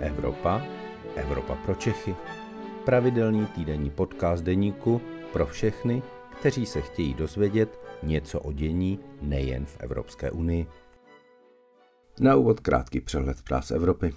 [0.00, 0.62] Evropa,
[1.16, 2.16] Evropa pro Čechy.
[2.84, 5.00] Pravidelný týdenní podcast deníku
[5.32, 6.02] pro všechny,
[6.40, 10.66] kteří se chtějí dozvědět něco o dění nejen v Evropské unii.
[12.20, 14.14] Na úvod krátký přehled práv Evropy.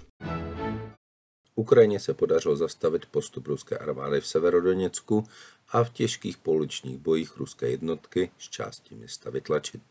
[1.54, 5.24] Ukrajině se podařilo zastavit postup ruské armády v Severodoněcku
[5.68, 9.82] a v těžkých pouličních bojích ruské jednotky z části města vytlačit.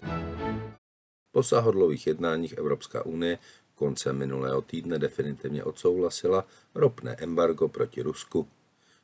[1.32, 3.38] Po sáhodlových jednáních Evropská unie
[3.76, 6.46] koncem minulého týdne definitivně odsouhlasila
[6.76, 8.48] ropné embargo proti Rusku.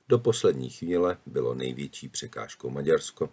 [0.10, 3.30] Do poslední chvíle bylo největší překážkou Maďarsko.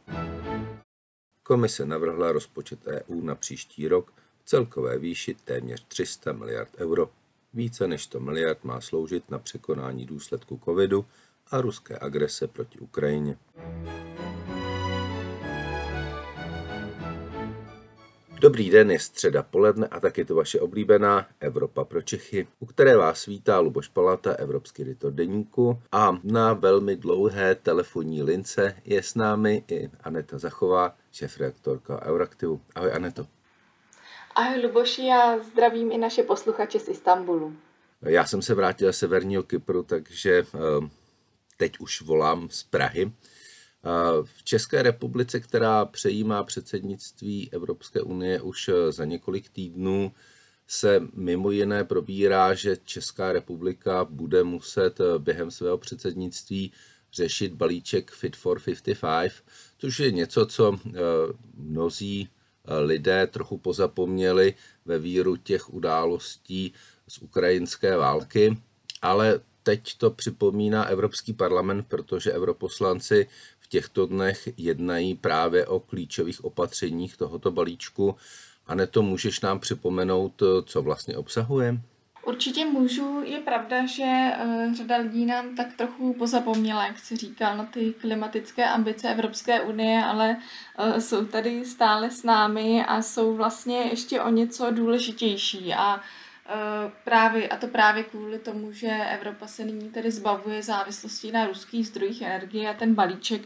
[1.42, 4.12] Komise navrhla rozpočet EU na příští rok
[4.42, 7.10] v celkové výši téměř 300 miliard euro.
[7.54, 11.06] Více než 100 miliard má sloužit na překonání důsledku covidu
[11.50, 13.38] a ruské agrese proti Ukrajině.
[18.40, 22.66] Dobrý den, je středa poledne a tak je to vaše oblíbená Evropa pro Čechy, u
[22.66, 29.02] které vás vítá Luboš Palata, evropský editor deníku a na velmi dlouhé telefonní lince je
[29.02, 32.60] s námi i Aneta Zachová, šéf-reaktorka Euraktivu.
[32.74, 33.26] Ahoj Aneto.
[34.34, 37.56] Ahoj Luboši, já zdravím i naše posluchače z Istanbulu.
[38.02, 40.88] Já jsem se vrátil z severního Kypru, takže eh,
[41.56, 43.12] teď už volám z Prahy.
[44.24, 50.12] V České republice, která přejímá předsednictví Evropské unie už eh, za několik týdnů,
[50.66, 56.72] se mimo jiné probírá, že Česká republika bude muset eh, během svého předsednictví
[57.12, 59.32] řešit balíček Fit for 55,
[59.78, 60.90] což je něco, co eh,
[61.54, 62.28] mnozí
[62.80, 66.72] lidé trochu pozapomněli ve víru těch událostí
[67.08, 68.58] z ukrajinské války,
[69.02, 73.26] ale teď to připomíná Evropský parlament, protože europoslanci
[73.66, 78.16] v těchto dnech jednají právě o klíčových opatřeních tohoto balíčku.
[78.66, 81.80] A ne to můžeš nám připomenout, co vlastně obsahuje?
[82.26, 83.22] Určitě můžu.
[83.24, 87.94] Je pravda, že uh, řada lidí nám tak trochu pozapomněla, jak si říkal, na ty
[88.00, 90.36] klimatické ambice Evropské unie, ale
[90.78, 95.74] uh, jsou tady stále s námi a jsou vlastně ještě o něco důležitější.
[95.74, 96.00] A Eh,
[97.04, 101.86] právě, a to právě kvůli tomu, že Evropa se nyní tedy zbavuje závislosti na ruských
[101.86, 103.42] zdrojích energie a ten balíček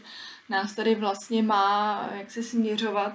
[0.49, 3.13] nás tady vlastně má jak se směřovat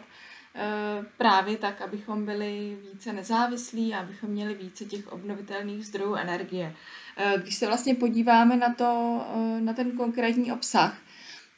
[0.54, 6.74] eh, právě tak, abychom byli více nezávislí a abychom měli více těch obnovitelných zdrojů energie.
[7.16, 9.22] Eh, když se vlastně podíváme na, to,
[9.60, 10.96] na ten konkrétní obsah,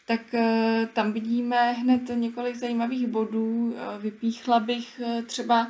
[0.09, 3.75] tak eh, tam vidíme hned několik zajímavých bodů.
[3.77, 5.69] Eh, vypíchla bych eh, třeba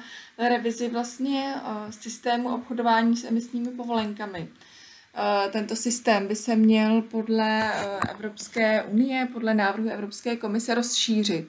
[0.48, 1.54] revizi vlastně
[1.90, 4.48] systému obchodování s emisními povolenkami.
[5.50, 7.72] Tento systém by se měl podle
[8.10, 11.48] Evropské unie, podle návrhu Evropské komise rozšířit.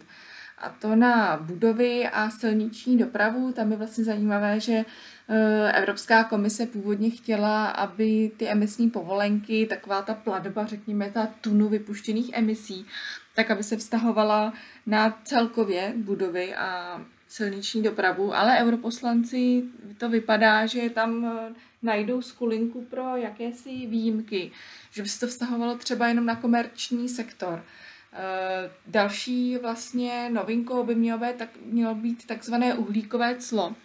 [0.61, 3.51] A to na budovy a silniční dopravu.
[3.53, 4.85] Tam je vlastně zajímavé, že
[5.31, 11.69] Eh, Evropská komise původně chtěla, aby ty emisní povolenky, taková ta platba, řekněme, ta tunu
[11.69, 12.85] vypuštěných emisí,
[13.35, 14.53] tak aby se vztahovala
[14.85, 19.63] na celkově budovy a silniční dopravu, ale europoslanci
[19.97, 21.53] to vypadá, že tam eh,
[21.83, 24.51] najdou skulinku pro jakési výjimky,
[24.91, 27.63] že by se to vztahovalo třeba jenom na komerční sektor.
[28.13, 33.75] Eh, další vlastně novinkou by mělo být, tak, mělo být takzvané uhlíkové clo,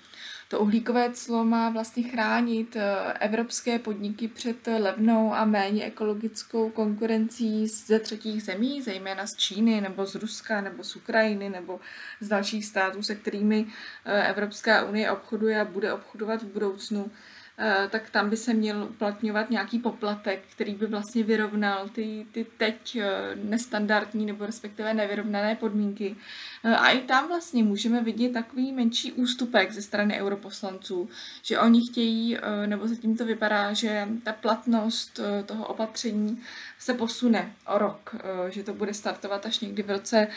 [0.48, 7.66] to uhlíkové clo má vlastně chránit eh, evropské podniky před levnou a méně ekologickou konkurencí
[7.66, 11.80] ze třetích zemí, zejména z Číny nebo z Ruska nebo z Ukrajiny nebo
[12.20, 13.66] z dalších států, se kterými
[14.04, 17.10] eh, Evropská unie obchoduje a bude obchodovat v budoucnu.
[17.58, 22.46] Eh, tak tam by se měl uplatňovat nějaký poplatek, který by vlastně vyrovnal ty, ty
[22.56, 26.16] teď eh, nestandardní nebo respektive nevyrovnané podmínky.
[26.64, 31.08] Eh, a i tam vlastně můžeme vidět takový menší ústupek ze strany europoslanců,
[31.42, 36.42] že oni chtějí, nebo zatím to vypadá, že ta platnost toho opatření
[36.78, 38.16] se posune o rok,
[38.48, 40.28] že to bude startovat až někdy v roce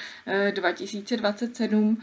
[0.52, 1.98] 2027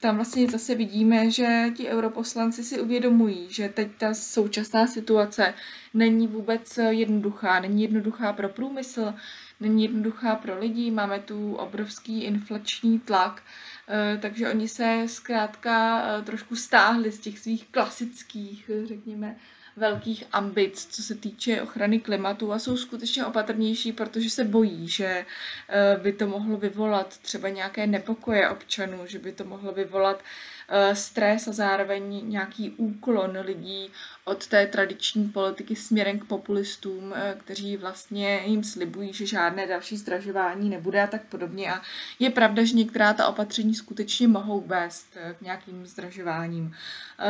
[0.00, 5.54] tam vlastně zase vidíme, že ti europoslanci si uvědomují, že teď ta současná situace
[5.94, 7.60] není vůbec jednoduchá.
[7.60, 9.14] Není jednoduchá pro průmysl,
[9.60, 13.42] není jednoduchá pro lidi, máme tu obrovský inflační tlak,
[13.88, 19.36] eh, takže oni se zkrátka eh, trošku stáhli z těch svých klasických, řekněme,
[19.76, 25.26] velkých ambic, co se týče ochrany klimatu a jsou skutečně opatrnější, protože se bojí, že
[25.68, 30.22] eh, by to mohlo vyvolat třeba nějaké nepokoje občanů, že by to mohlo vyvolat
[30.68, 33.90] eh, stres a zároveň nějaký úklon lidí
[34.24, 39.96] od té tradiční politiky směrem k populistům, eh, kteří vlastně jim slibují, že žádné další
[39.96, 41.72] zdražování nebude a tak podobně.
[41.72, 41.82] A
[42.18, 45.06] je pravda, že některá ta opatření skutečně mohou vést
[45.38, 46.74] k nějakým zdražováním.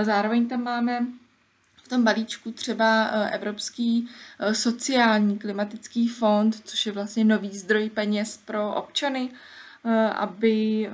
[0.02, 1.06] Zároveň tam máme
[1.86, 4.08] v tom balíčku třeba Evropský
[4.52, 9.30] sociální klimatický fond, což je vlastně nový zdroj peněz pro občany,
[10.14, 10.90] aby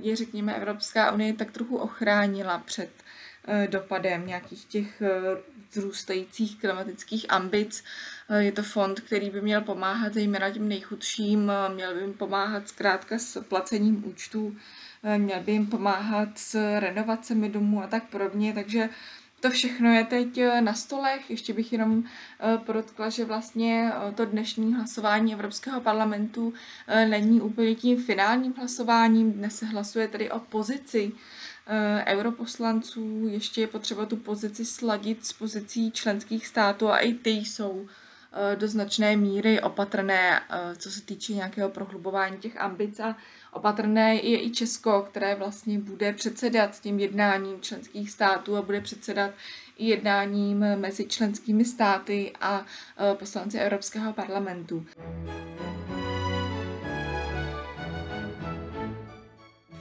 [0.00, 2.90] je, řekněme, Evropská unie tak trochu ochránila před
[3.66, 5.02] dopadem nějakých těch
[5.70, 7.84] vzrůstajících klimatických ambic.
[8.38, 13.18] Je to fond, který by měl pomáhat zejména těm nejchudším, měl by jim pomáhat zkrátka
[13.18, 14.56] s placením účtů,
[15.16, 18.88] měl by jim pomáhat s renovacemi domů a tak podobně, takže
[19.44, 21.30] to všechno je teď na stolech.
[21.30, 22.04] Ještě bych jenom
[22.66, 26.52] podotkla, že vlastně to dnešní hlasování Evropského parlamentu
[27.08, 29.32] není úplně tím finálním hlasováním.
[29.32, 31.12] Dnes se hlasuje tedy o pozici
[31.66, 37.30] Eh, europoslanců, ještě je potřeba tu pozici sladit s pozicí členských států a i ty
[37.30, 38.03] jsou eh,
[38.54, 43.16] do značné míry opatrné, eh, co se týče nějakého prohlubování těch ambic a
[43.52, 49.30] opatrné je i Česko, které vlastně bude předsedat tím jednáním členských států a bude předsedat
[49.78, 52.66] i jednáním mezi členskými státy a
[53.18, 54.86] poslanci Evropského parlamentu.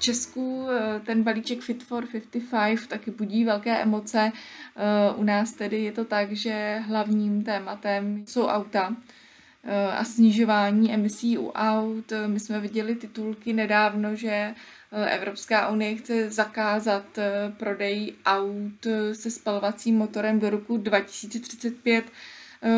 [0.04, 4.32] Česku eh, ten balíček Fit for 55 taky budí velké emoce.
[4.32, 8.96] Eh, u nás tedy je to tak, že hlavním tématem jsou auta
[9.64, 12.14] eh, a snižování emisí u aut.
[12.28, 14.56] My jsme viděli titulky nedávno, že
[15.10, 17.06] Evropská unie chce zakázat
[17.58, 22.06] prodej aut se spalovacím motorem do roku 2035.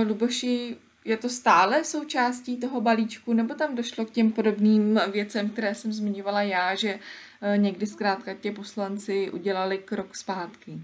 [0.08, 5.76] Luboši, je to stále součástí toho balíčku, nebo tam došlo k těm podobným věcem, které
[5.76, 7.00] jsem zmiňovala já, že
[7.42, 10.80] eh, někdy zkrátka tě poslanci udělali krok zpátky?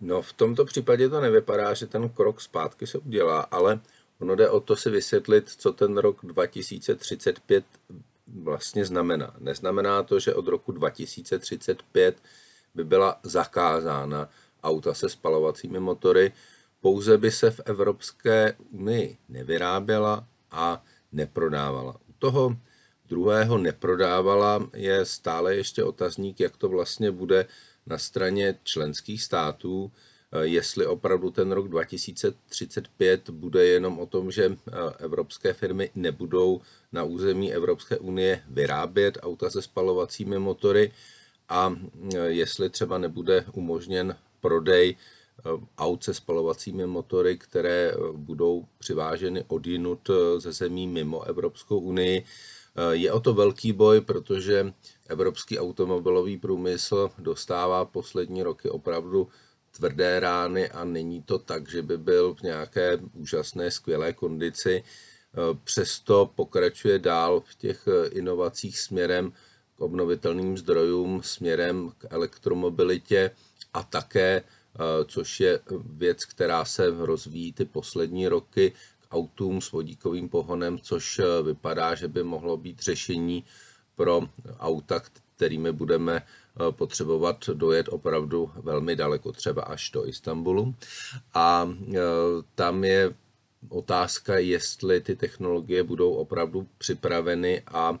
[0.00, 3.80] No v tomto případě to nevypadá, že ten krok zpátky se udělá, ale
[4.18, 7.64] ono jde o to si vysvětlit, co ten rok 2035
[8.26, 9.34] vlastně znamená.
[9.38, 12.16] Neznamená to, že od roku 2035
[12.74, 14.28] by byla zakázána
[14.62, 16.32] auta se spalovacími motory,
[16.82, 21.96] pouze by se v Evropské unii nevyráběla a neprodávala.
[22.08, 22.56] U toho
[23.08, 27.46] druhého neprodávala je stále ještě otazník, jak to vlastně bude
[27.86, 29.92] na straně členských států,
[30.42, 34.56] jestli opravdu ten rok 2035 bude jenom o tom, že
[34.98, 36.60] evropské firmy nebudou
[36.92, 40.92] na území Evropské unie vyrábět auta se spalovacími motory
[41.48, 41.76] a
[42.26, 45.21] jestli třeba nebude umožněn prodej Eh,
[45.78, 52.24] aut se spalovacími motory, které eh, budou přiváženy odinut eh, ze zemí mimo Evropskou unii.
[52.90, 54.72] Je o to velký boj, protože
[55.06, 59.28] evropský automobilový průmysl dostává poslední roky opravdu
[59.76, 64.84] tvrdé rány a není to tak, že by byl v nějaké úžasné, skvělé kondici.
[65.64, 69.32] Přesto pokračuje dál v těch inovacích směrem
[69.76, 73.30] k obnovitelným zdrojům, směrem k elektromobilitě
[73.74, 74.42] a také Eh,
[75.06, 81.18] což je věc, která se rozvíjí ty poslední roky k autům s vodíkovým pohonem, což
[81.18, 83.44] eh, vypadá, že by mohlo být řešení
[83.96, 84.20] pro
[84.58, 85.02] auta,
[85.36, 90.74] kterými budeme eh, potřebovat dojet opravdu velmi daleko, třeba až do Istanbulu.
[91.34, 91.68] A
[92.54, 93.14] tam je
[93.68, 97.98] otázka, jestli ty technologie budou opravdu připraveny a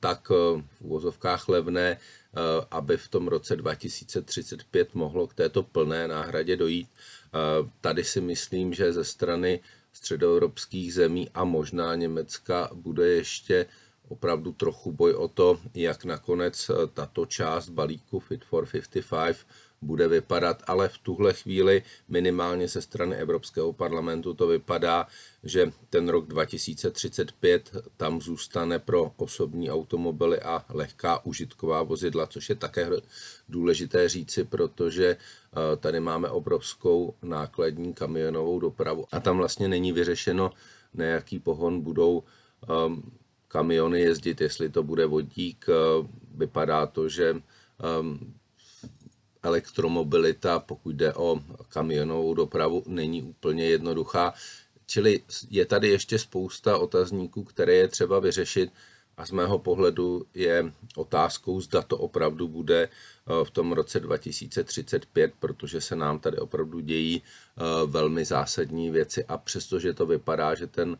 [0.00, 1.98] tak v úvozovkách levné,
[2.36, 6.88] Eh, aby v tom roce 2035 mohlo k této plné náhradě dojít.
[6.92, 9.60] Eh, tady si myslím, že ze strany
[9.92, 13.66] středoevropských zemí a možná Německa bude ještě
[14.08, 19.46] opravdu trochu boj o to, jak nakonec eh, tato část balíku Fit for 55
[19.82, 25.06] bude vypadat, ale v tuhle chvíli minimálně ze strany Evropského parlamentu to vypadá,
[25.44, 32.54] že ten rok 2035 tam zůstane pro osobní automobily a lehká užitková vozidla, což je
[32.54, 32.90] také
[33.48, 40.50] důležité říci, protože eh, tady máme obrovskou nákladní kamionovou dopravu a tam vlastně není vyřešeno,
[40.94, 42.22] na jaký pohon budou
[42.68, 43.02] ehm,
[43.48, 45.66] kamiony jezdit, jestli to bude vodík.
[45.68, 48.34] Eh, vypadá to, že ehm,
[49.46, 54.34] elektromobilita, pokud jde o kamionovou dopravu, není úplně jednoduchá.
[54.86, 58.70] Čili je tady ještě spousta otazníků, které je třeba vyřešit
[59.16, 65.32] a z mého pohledu je otázkou, zda to opravdu bude eh, v tom roce 2035,
[65.38, 70.66] protože se nám tady opravdu dějí eh, velmi zásadní věci a přestože to vypadá, že
[70.66, 70.98] ten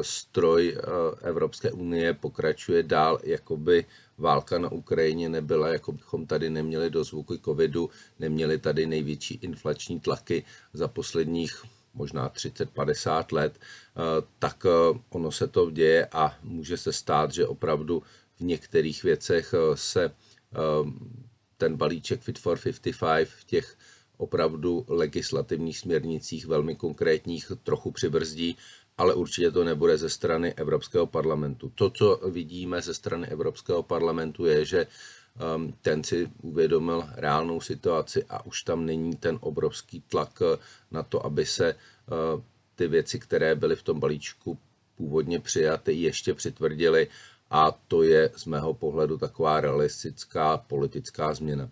[0.00, 0.76] stroj
[1.22, 3.84] Evropské unie pokračuje dál, jakoby
[4.18, 10.00] válka na Ukrajině nebyla, jako bychom tady neměli do zvuky covidu, neměli tady největší inflační
[10.00, 14.00] tlaky za posledních možná 30-50 let, eh,
[14.38, 18.02] tak eh, ono se to děje a může se stát, že opravdu
[18.36, 20.10] v některých věcech eh, se
[21.56, 23.76] ten balíček Fit for 55 v těch
[24.16, 28.56] opravdu legislativních směrnicích velmi konkrétních trochu přibrzdí,
[28.98, 31.72] ale určitě to nebude ze strany Evropského parlamentu.
[31.74, 34.86] To, co vidíme ze strany Evropského parlamentu, je, že
[35.56, 40.42] um, ten si uvědomil reálnou situaci a už tam není ten obrovský tlak
[40.90, 42.40] na to, aby se uh,
[42.74, 44.58] ty věci, které byly v tom balíčku
[44.96, 47.08] původně přijaty, ještě přitvrdily
[47.50, 51.70] a to je z mého pohledu taková realistická politická změna.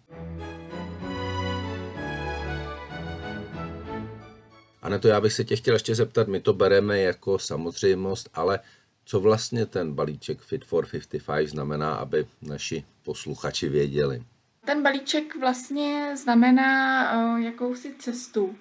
[4.83, 8.29] A na to já bych se tě chtěl ještě zeptat, my to bereme jako samozřejmost,
[8.35, 8.61] ale
[9.05, 14.23] co vlastně ten balíček Fit for 55 znamená, aby naši posluchači věděli?
[14.65, 18.45] Ten balíček vlastně znamená uh, jakousi cestu.
[18.45, 18.55] Uh,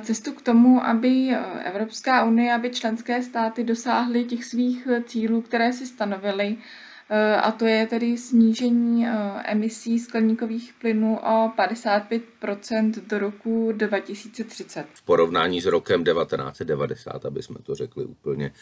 [0.00, 1.28] cestu k tomu, aby
[1.64, 6.87] Evropská unie, aby členské státy dosáhly těch svých cílů, které si stanovily, Eh,
[7.36, 9.12] a to je tedy snížení eh,
[9.44, 14.86] emisí skleníkových plynů o 55% do roku 2030.
[14.94, 18.52] V porovnání s rokem 1990, aby jsme to řekli úplně,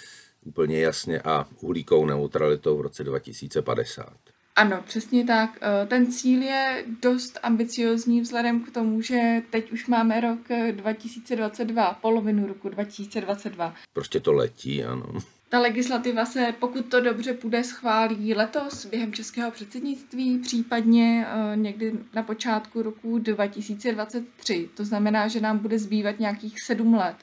[0.44, 4.12] úplně jasně, a uhlíkovou neutralitou v roce 2050.
[4.56, 5.58] Ano, přesně tak.
[5.60, 10.38] Eh, ten cíl je dost ambiciozní vzhledem k tomu, že teď už máme rok
[10.70, 13.74] 2022, polovinu roku 2022.
[13.92, 15.06] Prostě to letí, ano.
[15.48, 21.92] Ta legislativa se, pokud to dobře půjde, schválí letos během českého předsednictví, případně uh, někdy
[22.14, 24.70] na počátku roku 2023.
[24.74, 27.16] To znamená, že nám bude zbývat nějakých sedm let,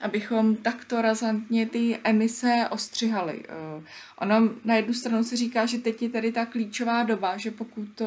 [0.00, 3.38] abychom takto razantně ty emise ostřihali.
[3.38, 3.84] Uh,
[4.18, 8.00] ono na jednu stranu se říká, že teď je tady ta klíčová doba, že pokud
[8.00, 8.06] uh,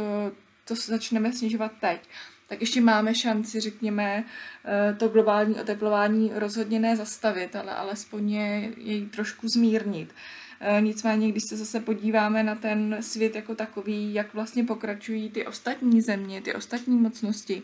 [0.66, 2.10] to začneme snižovat teď,
[2.52, 4.24] tak ještě máme šanci, řekněme,
[4.66, 10.14] eh, to globální oteplování rozhodně ne zastavit, ale alespoň je, jej trošku zmírnit.
[10.60, 15.46] Eh, nicméně, když se zase podíváme na ten svět jako takový, jak vlastně pokračují ty
[15.48, 17.62] ostatní země, ty ostatní mocnosti,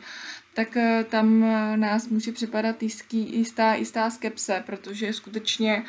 [0.54, 1.40] tak eh, tam
[1.76, 5.84] nás může připadat jistý, jistá, jistá skepse, protože skutečně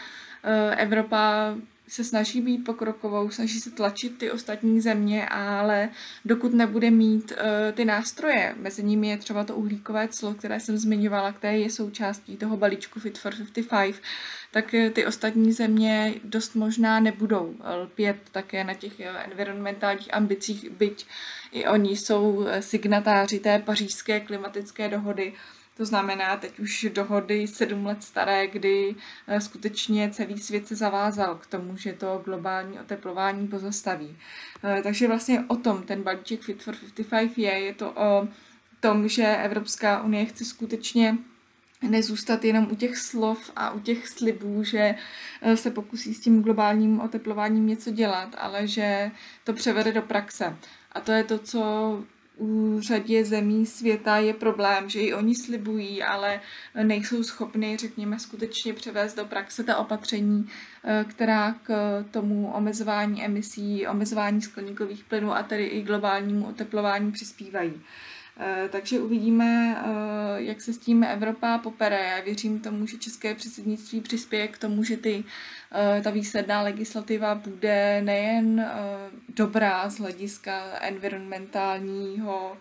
[0.77, 1.55] Evropa
[1.89, 5.89] se snaží být pokrokovou, snaží se tlačit ty ostatní země, ale
[6.25, 10.79] dokud nebude mít uh, ty nástroje, mezi nimi je třeba to uhlíkové clo, které jsem
[10.79, 13.35] zmiňovala, které je součástí toho balíčku Fit for
[13.69, 14.03] 55,
[14.51, 20.71] tak uh, ty ostatní země dost možná nebudou lpět také na těch uh, environmentálních ambicích,
[20.71, 21.07] byť
[21.53, 25.33] i oni jsou signatáři té pařížské klimatické dohody,
[25.79, 28.95] to znamená teď už dohody sedm let staré, kdy
[29.27, 34.17] eh, skutečně celý svět se zavázal k tomu, že to globální oteplování pozastaví.
[34.65, 36.75] Eh, takže vlastně o tom ten balíček Fit for
[37.11, 37.51] 55 je.
[37.51, 38.29] Je to o
[38.81, 41.19] tom, že Evropská unie chce skutečně
[41.83, 44.95] nezůstat jenom u těch slov a u těch slibů, že
[45.43, 49.11] eh, se pokusí s tím globálním oteplováním něco dělat, ale že
[49.45, 50.57] to převede do praxe.
[50.93, 52.05] A to je to, co
[52.39, 56.41] u řadě zemí světa je problém, že i oni slibují, ale
[56.83, 60.49] nejsou schopni, řekněme, skutečně převést do praxe ta opatření,
[60.85, 67.73] eh, která k tomu omezování emisí, omezování skleníkových plynů a tedy i globálnímu oteplování přispívají.
[68.41, 72.05] Eh, takže uvidíme, eh, jak se s tím Evropa popere.
[72.17, 75.25] Já věřím tomu, že české předsednictví přispěje k tomu, že ty,
[75.73, 78.71] eh, ta výsledná legislativa bude nejen
[79.29, 82.57] dobrá z hlediska environmentálního,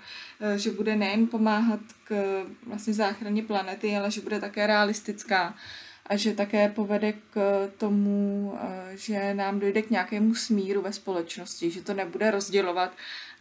[0.56, 5.56] že bude nejen pomáhat k vlastně záchraně planety, ale že bude také realistická
[6.08, 11.72] a že také povede k tomu, eh, že nám dojde k nějakému smíru ve společnosti,
[11.72, 12.92] že to nebude rozdělovat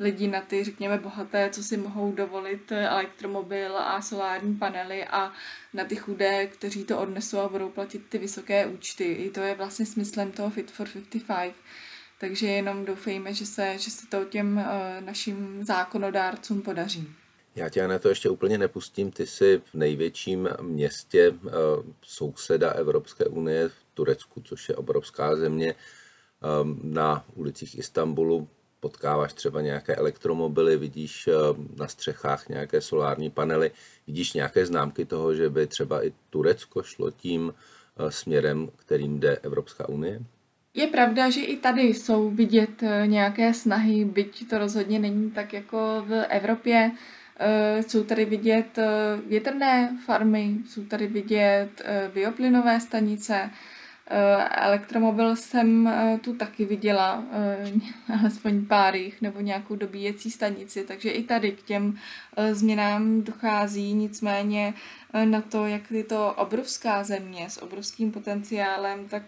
[0.01, 5.33] lidi na ty, řekněme, bohaté, co si mohou dovolit eh, elektromobil a solární panely a
[5.75, 9.05] na ty chudé, kteří to odnesou a budou platit ty vysoké účty.
[9.05, 11.55] I to je vlastně smyslem toho Fit for 55.
[12.19, 17.09] Takže jenom doufejme, že se, že se to těm uh, našim zákonodárcům podaří.
[17.57, 19.11] Já tě na to ještě úplně nepustím.
[19.11, 21.51] Ty jsi v největším městě eh,
[22.03, 25.75] souseda Evropské unie v Turecku, což je obrovská země.
[25.75, 28.49] Ehm, na ulicích Istanbulu
[28.81, 31.33] potkáváš třeba nějaké elektromobily, vidíš eh,
[31.77, 33.71] na střechách nějaké solární panely,
[34.07, 37.55] vidíš nějaké známky toho, že by třeba i Turecko šlo tím
[37.97, 40.21] eh, směrem, kterým jde Evropská unie?
[40.75, 46.05] Je pravda, že i tady jsou vidět nějaké snahy, byť to rozhodně není tak jako
[46.09, 46.91] v Evropě.
[47.41, 53.51] Uh, jsou tady vidět uh, větrné farmy, jsou tady vidět uh, bioplynové stanice,
[54.51, 55.91] Elektromobil jsem
[56.21, 57.25] tu taky viděla,
[58.21, 61.99] alespoň pár jich, nebo nějakou dobíjecí stanici, takže i tady k těm
[62.53, 64.75] změnám dochází, nicméně
[65.25, 69.23] na to, jak je to obrovská země s obrovským potenciálem, tak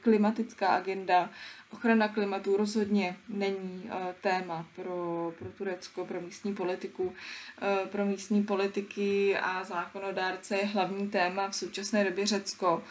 [0.00, 1.30] klimatická agenda
[1.72, 7.04] ochrana klimatu rozhodně není uh, téma pro, pro Turecko, pro místní politiku.
[7.04, 12.84] Uh, pro místní politiky a zákonodárce je hlavní téma v současné době Řecko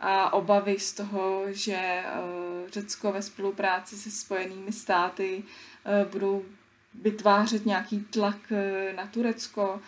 [0.00, 5.42] a obavy z toho, že uh, Řecko ve spolupráci se Spojenými státy
[6.12, 6.44] budou
[7.02, 8.36] vytvářet nějaký tlak
[8.96, 9.80] na Turecko,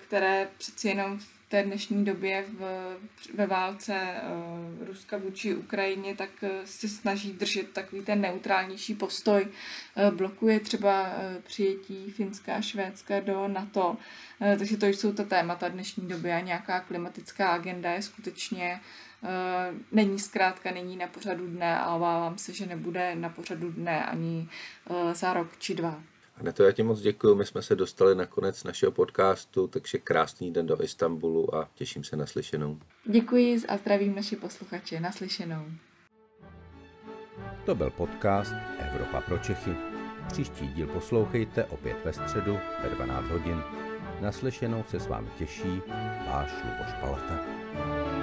[0.00, 2.96] které přeci jenom v té dnešní době v,
[3.34, 4.14] ve válce
[4.80, 9.46] uh, Ruska vůči Ukrajině, tak uh, se snaží držet takový ten neutrálnější postoj.
[9.46, 11.12] Uh, blokuje třeba
[11.42, 13.96] přijetí Finska a Švédska do NATO.
[14.58, 18.80] Takže to jsou ta témata dnešní doby a nějaká klimatická agenda je skutečně
[19.92, 24.48] není zkrátka, není na pořadu dne a obávám se, že nebude na pořadu dne ani
[25.12, 26.02] za rok či dva.
[26.52, 30.52] To já ti moc děkuji, my jsme se dostali na konec našeho podcastu, takže krásný
[30.52, 32.78] den do Istanbulu a těším se na slyšenou.
[33.04, 35.00] Děkuji a zdravím naši posluchače.
[35.00, 35.64] Naslyšenou.
[37.66, 39.76] To byl podcast Evropa pro Čechy.
[40.28, 43.62] Příští díl poslouchejte opět ve středu ve 12 hodin.
[44.20, 45.82] Naslyšenou se s vámi těší
[46.26, 48.15] váš Luboš Palata.